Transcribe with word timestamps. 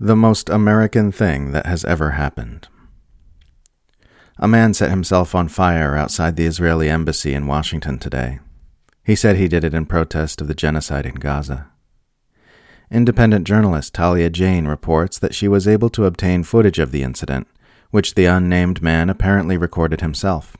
The 0.00 0.14
most 0.14 0.48
American 0.48 1.10
thing 1.10 1.50
that 1.50 1.66
has 1.66 1.84
ever 1.84 2.10
happened. 2.10 2.68
A 4.38 4.46
man 4.46 4.72
set 4.72 4.90
himself 4.90 5.34
on 5.34 5.48
fire 5.48 5.96
outside 5.96 6.36
the 6.36 6.46
Israeli 6.46 6.88
embassy 6.88 7.34
in 7.34 7.48
Washington 7.48 7.98
today. 7.98 8.38
He 9.02 9.16
said 9.16 9.34
he 9.34 9.48
did 9.48 9.64
it 9.64 9.74
in 9.74 9.86
protest 9.86 10.40
of 10.40 10.46
the 10.46 10.54
genocide 10.54 11.04
in 11.04 11.16
Gaza. 11.16 11.66
Independent 12.92 13.44
journalist 13.44 13.92
Talia 13.92 14.30
Jane 14.30 14.68
reports 14.68 15.18
that 15.18 15.34
she 15.34 15.48
was 15.48 15.66
able 15.66 15.90
to 15.90 16.04
obtain 16.04 16.44
footage 16.44 16.78
of 16.78 16.92
the 16.92 17.02
incident, 17.02 17.48
which 17.90 18.14
the 18.14 18.26
unnamed 18.26 18.80
man 18.80 19.10
apparently 19.10 19.56
recorded 19.56 20.00
himself. 20.00 20.56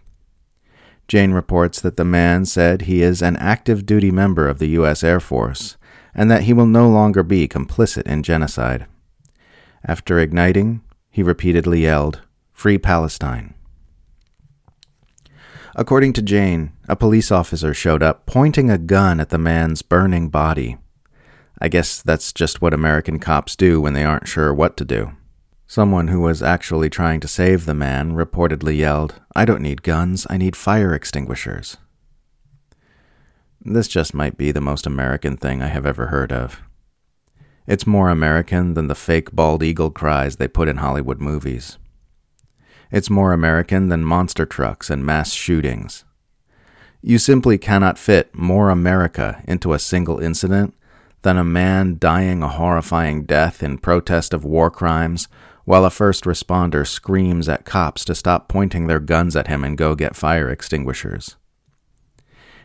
Jane 1.06 1.30
reports 1.30 1.80
that 1.80 1.96
the 1.96 2.04
man 2.04 2.44
said 2.44 2.82
he 2.82 3.02
is 3.02 3.22
an 3.22 3.36
active 3.36 3.86
duty 3.86 4.10
member 4.10 4.48
of 4.48 4.58
the 4.58 4.70
U.S. 4.70 5.04
Air 5.04 5.20
Force 5.20 5.76
and 6.12 6.28
that 6.28 6.42
he 6.42 6.52
will 6.52 6.66
no 6.66 6.88
longer 6.88 7.22
be 7.22 7.46
complicit 7.46 8.02
in 8.08 8.24
genocide. 8.24 8.86
After 9.88 10.18
igniting, 10.18 10.82
he 11.10 11.22
repeatedly 11.22 11.80
yelled, 11.80 12.20
Free 12.52 12.76
Palestine. 12.76 13.54
According 15.74 16.12
to 16.12 16.22
Jane, 16.22 16.72
a 16.90 16.94
police 16.94 17.32
officer 17.32 17.72
showed 17.72 18.02
up 18.02 18.26
pointing 18.26 18.70
a 18.70 18.76
gun 18.76 19.18
at 19.18 19.30
the 19.30 19.38
man's 19.38 19.80
burning 19.80 20.28
body. 20.28 20.76
I 21.58 21.68
guess 21.68 22.02
that's 22.02 22.34
just 22.34 22.60
what 22.60 22.74
American 22.74 23.18
cops 23.18 23.56
do 23.56 23.80
when 23.80 23.94
they 23.94 24.04
aren't 24.04 24.28
sure 24.28 24.52
what 24.52 24.76
to 24.76 24.84
do. 24.84 25.12
Someone 25.66 26.08
who 26.08 26.20
was 26.20 26.42
actually 26.42 26.90
trying 26.90 27.20
to 27.20 27.28
save 27.28 27.64
the 27.64 27.74
man 27.74 28.12
reportedly 28.12 28.76
yelled, 28.76 29.14
I 29.34 29.46
don't 29.46 29.62
need 29.62 29.82
guns, 29.82 30.26
I 30.28 30.36
need 30.36 30.54
fire 30.54 30.92
extinguishers. 30.92 31.78
This 33.62 33.88
just 33.88 34.12
might 34.12 34.36
be 34.36 34.52
the 34.52 34.60
most 34.60 34.86
American 34.86 35.38
thing 35.38 35.62
I 35.62 35.68
have 35.68 35.86
ever 35.86 36.08
heard 36.08 36.30
of. 36.30 36.60
It's 37.68 37.86
more 37.86 38.08
American 38.08 38.72
than 38.72 38.88
the 38.88 38.94
fake 38.94 39.30
bald 39.30 39.62
eagle 39.62 39.90
cries 39.90 40.36
they 40.36 40.48
put 40.48 40.68
in 40.68 40.78
Hollywood 40.78 41.20
movies. 41.20 41.76
It's 42.90 43.10
more 43.10 43.34
American 43.34 43.90
than 43.90 44.06
monster 44.06 44.46
trucks 44.46 44.88
and 44.88 45.04
mass 45.04 45.32
shootings. 45.32 46.06
You 47.02 47.18
simply 47.18 47.58
cannot 47.58 47.98
fit 47.98 48.34
more 48.34 48.70
America 48.70 49.42
into 49.46 49.74
a 49.74 49.78
single 49.78 50.18
incident 50.18 50.72
than 51.20 51.36
a 51.36 51.44
man 51.44 51.98
dying 51.98 52.42
a 52.42 52.48
horrifying 52.48 53.24
death 53.24 53.62
in 53.62 53.76
protest 53.76 54.32
of 54.32 54.46
war 54.46 54.70
crimes 54.70 55.28
while 55.66 55.84
a 55.84 55.90
first 55.90 56.24
responder 56.24 56.86
screams 56.86 57.50
at 57.50 57.66
cops 57.66 58.02
to 58.06 58.14
stop 58.14 58.48
pointing 58.48 58.86
their 58.86 58.98
guns 58.98 59.36
at 59.36 59.48
him 59.48 59.62
and 59.62 59.76
go 59.76 59.94
get 59.94 60.16
fire 60.16 60.48
extinguishers. 60.48 61.36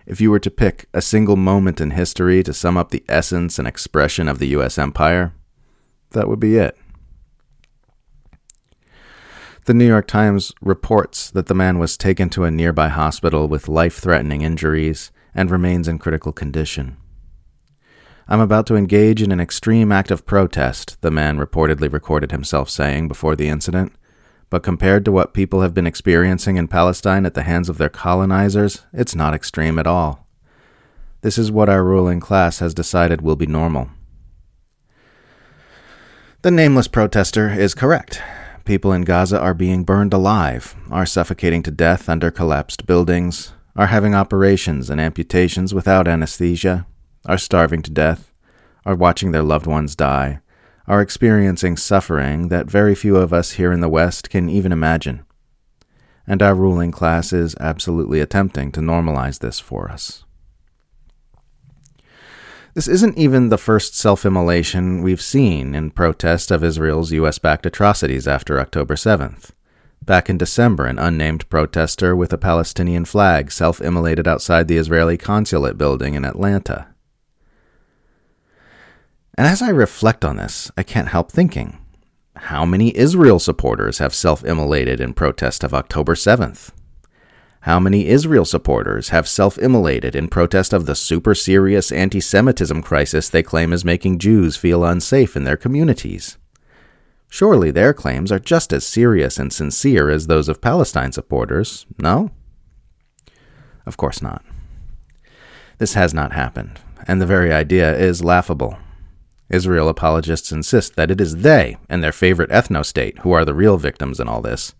If 0.06 0.20
you 0.20 0.32
were 0.32 0.40
to 0.40 0.52
pick 0.52 0.88
a 0.94 1.02
single 1.02 1.38
moment 1.38 1.80
in 1.80 1.92
history 1.92 2.44
to 2.44 2.54
sum 2.54 2.78
up 2.78 2.92
the 2.92 3.04
essence 3.08 3.58
and 3.58 3.68
expression 3.68 4.28
of 4.28 4.40
the 4.40 4.48
U.S. 4.48 4.78
empire, 4.78 5.34
that 6.12 6.28
would 6.28 6.40
be 6.40 6.58
it. 6.58 6.78
The 9.66 9.74
New 9.74 9.88
York 9.88 10.08
Times 10.08 10.52
reports 10.62 11.32
that 11.32 11.46
the 11.46 11.54
man 11.54 11.80
was 11.80 11.96
taken 11.96 12.30
to 12.32 12.44
a 12.44 12.52
nearby 12.52 12.90
hospital 12.90 13.48
with 13.48 13.70
life 13.70 13.98
threatening 13.98 14.42
injuries 14.42 15.10
and 15.34 15.50
remains 15.50 15.88
in 15.88 16.00
critical 16.00 16.34
condition. 16.34 16.98
I'm 18.28 18.42
about 18.42 18.68
to 18.68 18.76
engage 18.76 19.22
in 19.22 19.32
an 19.32 19.40
extreme 19.40 19.92
act 19.92 20.12
of 20.12 20.26
protest, 20.26 21.02
the 21.02 21.12
man 21.12 21.38
reportedly 21.38 21.92
recorded 21.92 22.32
himself 22.32 22.70
saying 22.70 23.08
before 23.08 23.38
the 23.38 23.48
incident, 23.48 23.94
but 24.54 24.62
compared 24.62 25.04
to 25.04 25.12
what 25.12 25.34
people 25.34 25.62
have 25.62 25.74
been 25.74 25.88
experiencing 25.88 26.58
in 26.58 26.68
Palestine 26.68 27.26
at 27.26 27.34
the 27.34 27.42
hands 27.42 27.70
of 27.70 27.80
their 27.80 27.90
colonizers, 27.90 28.84
it's 28.94 29.16
not 29.16 29.34
extreme 29.34 29.80
at 29.80 29.88
all. 29.88 30.28
This 31.22 31.40
is 31.40 31.52
what 31.52 31.70
our 31.70 31.84
ruling 31.84 32.20
class 32.20 32.60
has 32.60 32.76
decided 32.76 33.22
will 33.22 33.36
be 33.36 33.48
normal. 33.48 33.90
The 36.44 36.52
nameless 36.52 36.88
protester 36.88 37.50
is 37.50 37.74
correct. 37.74 38.22
People 38.64 38.94
in 38.94 39.06
Gaza 39.06 39.40
are 39.40 39.56
being 39.56 39.84
burned 39.84 40.14
alive, 40.14 40.76
are 40.92 41.08
suffocating 41.08 41.64
to 41.64 41.72
death 41.72 42.08
under 42.08 42.30
collapsed 42.30 42.86
buildings, 42.86 43.54
are 43.76 43.88
having 43.88 44.14
operations 44.14 44.92
and 44.92 45.02
amputations 45.02 45.74
without 45.74 46.08
anesthesia, 46.08 46.86
are 47.26 47.40
starving 47.40 47.82
to 47.82 47.90
death, 47.90 48.32
are 48.86 48.94
watching 48.94 49.32
their 49.32 49.42
loved 49.42 49.66
ones 49.66 49.96
die, 49.96 50.42
are 50.88 51.02
experiencing 51.02 51.78
suffering 51.78 52.50
that 52.50 52.70
very 52.70 52.96
few 52.96 53.16
of 53.16 53.32
us 53.34 53.54
here 53.54 53.72
in 53.72 53.80
the 53.80 53.90
West 53.90 54.30
can 54.30 54.50
even 54.50 54.72
imagine. 54.72 55.26
And 56.28 56.42
our 56.42 56.56
ruling 56.56 56.92
class 56.92 57.34
is 57.34 57.56
absolutely 57.60 58.20
attempting 58.20 58.72
to 58.74 58.82
normalize 58.82 59.40
this 59.40 59.60
for 59.60 59.90
us. 59.90 60.24
This 62.74 62.88
isn't 62.88 63.18
even 63.18 63.50
the 63.50 63.58
first 63.58 63.96
self 63.96 64.26
immolation 64.26 65.04
we've 65.04 65.22
seen 65.22 65.76
in 65.76 65.92
protest 65.92 66.50
of 66.50 66.64
Israel's 66.64 67.12
US 67.12 67.38
backed 67.38 67.66
atrocities 67.66 68.28
after 68.28 68.60
October 68.60 68.96
7th. 68.96 69.52
Back 70.02 70.30
in 70.30 70.38
December, 70.38 70.86
an 70.86 71.00
unnamed 71.00 71.48
protester 71.50 72.16
with 72.16 72.34
a 72.34 72.38
Palestinian 72.38 73.06
flag 73.06 73.52
self 73.52 73.80
immolated 73.80 74.28
outside 74.28 74.68
the 74.68 74.78
Israeli 74.78 75.18
consulate 75.18 75.78
building 75.78 76.16
in 76.16 76.26
Atlanta. 76.26 76.93
And 79.36 79.48
as 79.48 79.62
I 79.62 79.70
reflect 79.70 80.24
on 80.24 80.38
this, 80.38 80.72
I 80.78 80.84
can't 80.84 81.10
help 81.10 81.32
thinking 81.32 81.80
how 82.36 82.66
many 82.66 82.96
Israel 82.98 83.40
supporters 83.40 84.00
have 84.00 84.14
self 84.14 84.44
immolated 84.44 85.00
in 85.00 85.14
protest 85.14 85.64
of 85.64 85.74
October 85.74 86.14
7th? 86.14 86.72
How 87.62 87.80
many 87.80 88.08
Israel 88.08 88.44
supporters 88.44 89.10
have 89.10 89.28
self 89.28 89.58
immolated 89.58 90.16
in 90.16 90.28
protest 90.28 90.74
of 90.74 90.86
the 90.86 90.96
super 90.96 91.34
serious 91.34 91.92
anti 91.92 92.20
Semitism 92.20 92.82
crisis 92.82 93.30
they 93.30 93.44
claim 93.44 93.72
is 93.72 93.86
making 93.86 94.20
Jews 94.20 94.58
feel 94.58 94.84
unsafe 94.84 95.38
in 95.38 95.46
their 95.46 95.56
communities? 95.56 96.38
Surely 97.30 97.72
their 97.72 97.94
claims 97.94 98.32
are 98.32 98.40
just 98.40 98.74
as 98.74 98.86
serious 98.86 99.40
and 99.40 99.54
sincere 99.54 100.10
as 100.10 100.28
those 100.28 100.50
of 100.50 100.62
Palestine 100.62 101.12
supporters, 101.12 101.86
no? 101.98 102.30
Of 103.86 103.96
course 103.96 104.22
not. 104.22 104.44
This 105.78 105.94
has 105.94 106.14
not 106.14 106.34
happened, 106.34 106.80
and 107.08 107.22
the 107.22 107.26
very 107.26 107.54
idea 107.54 107.98
is 107.98 108.24
laughable. 108.24 108.78
Israel 109.54 109.88
apologists 109.88 110.52
insist 110.52 110.96
that 110.96 111.12
it 111.12 111.22
is 111.22 111.38
they 111.38 111.78
and 111.88 112.04
their 112.04 112.12
favorite 112.12 112.50
ethno 112.50 112.84
state 112.84 113.20
who 113.20 113.32
are 113.32 113.46
the 113.46 113.54
real 113.54 113.78
victims 113.78 114.20
in 114.20 114.28
all 114.28 114.42
this, 114.42 114.74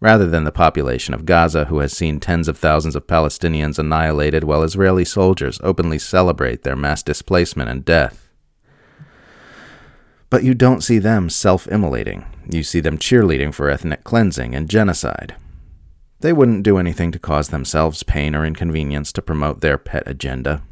rather 0.00 0.26
than 0.26 0.44
the 0.44 0.50
population 0.50 1.12
of 1.12 1.26
Gaza 1.26 1.66
who 1.66 1.80
has 1.80 1.92
seen 1.92 2.20
tens 2.20 2.48
of 2.48 2.56
thousands 2.56 2.96
of 2.96 3.06
Palestinians 3.06 3.78
annihilated 3.78 4.42
while 4.42 4.62
Israeli 4.62 5.04
soldiers 5.04 5.60
openly 5.62 5.98
celebrate 5.98 6.62
their 6.62 6.74
mass 6.74 7.02
displacement 7.02 7.68
and 7.68 7.84
death. 7.84 8.30
But 10.30 10.42
you 10.42 10.54
don't 10.54 10.82
see 10.82 10.98
them 10.98 11.28
self 11.28 11.68
immolating. 11.68 12.24
You 12.50 12.62
see 12.62 12.80
them 12.80 12.96
cheerleading 12.96 13.52
for 13.52 13.68
ethnic 13.68 14.04
cleansing 14.04 14.54
and 14.54 14.70
genocide. 14.70 15.36
They 16.20 16.32
wouldn't 16.32 16.62
do 16.62 16.78
anything 16.78 17.12
to 17.12 17.18
cause 17.18 17.50
themselves 17.50 18.02
pain 18.02 18.34
or 18.34 18.46
inconvenience 18.46 19.12
to 19.12 19.22
promote 19.22 19.60
their 19.60 19.76
pet 19.76 20.04
agenda. 20.06 20.62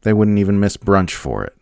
They 0.00 0.14
wouldn't 0.14 0.38
even 0.38 0.58
miss 0.58 0.78
brunch 0.78 1.10
for 1.12 1.44
it. 1.44 1.56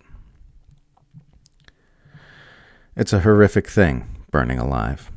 It's 2.97 3.12
a 3.12 3.21
horrific 3.21 3.66
thing, 3.66 4.06
burning 4.31 4.60
alive. 4.60 5.10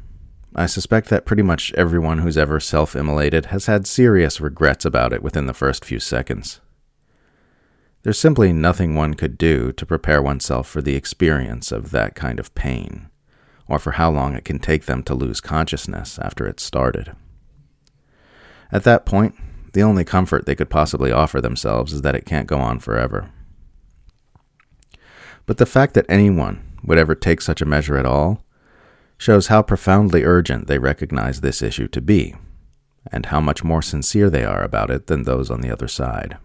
I 0.56 0.66
suspect 0.66 1.10
that 1.10 1.28
pretty 1.28 1.44
much 1.44 1.72
everyone 1.76 2.20
who's 2.20 2.38
ever 2.38 2.60
self 2.60 2.96
immolated 2.96 3.48
has 3.48 3.68
had 3.68 3.86
serious 3.86 4.42
regrets 4.42 4.84
about 4.84 5.14
it 5.14 5.22
within 5.22 5.46
the 5.46 5.54
first 5.54 5.86
few 5.86 6.00
seconds. 6.00 6.60
There's 8.02 8.20
simply 8.20 8.52
nothing 8.52 8.96
one 8.96 9.14
could 9.14 9.38
do 9.38 9.72
to 9.74 9.86
prepare 9.86 10.24
oneself 10.24 10.68
for 10.68 10.82
the 10.82 10.96
experience 10.96 11.72
of 11.72 11.92
that 11.92 12.16
kind 12.16 12.40
of 12.40 12.56
pain, 12.56 13.10
or 13.68 13.78
for 13.78 13.92
how 13.92 14.10
long 14.10 14.34
it 14.34 14.46
can 14.46 14.58
take 14.58 14.86
them 14.86 15.04
to 15.04 15.14
lose 15.14 15.40
consciousness 15.40 16.18
after 16.18 16.48
it's 16.48 16.64
started. 16.64 17.16
At 18.72 18.86
that 18.86 19.06
point, 19.06 19.36
the 19.74 19.84
only 19.84 20.04
comfort 20.04 20.48
they 20.48 20.56
could 20.56 20.72
possibly 20.72 21.12
offer 21.12 21.42
themselves 21.42 21.94
is 21.94 22.02
that 22.02 22.16
it 22.16 22.26
can't 22.26 22.48
go 22.48 22.58
on 22.58 22.80
forever. 22.80 23.30
But 25.46 25.58
the 25.58 25.68
fact 25.68 25.94
that 25.94 26.08
anyone, 26.10 26.67
would 26.88 26.98
ever 26.98 27.14
take 27.14 27.42
such 27.42 27.62
a 27.62 27.66
measure 27.66 27.98
at 27.98 28.06
all 28.06 28.42
shows 29.20 29.48
how 29.48 29.62
profoundly 29.62 30.24
urgent 30.24 30.68
they 30.68 30.80
recognize 30.80 31.42
this 31.42 31.62
issue 31.62 31.88
to 31.88 32.02
be, 32.02 32.36
and 33.12 33.28
how 33.28 33.40
much 33.40 33.64
more 33.64 33.82
sincere 33.82 34.30
they 34.30 34.46
are 34.46 34.64
about 34.64 34.90
it 34.90 35.08
than 35.08 35.24
those 35.24 35.52
on 35.52 35.62
the 35.62 35.72
other 35.72 35.88
side. 35.88 36.38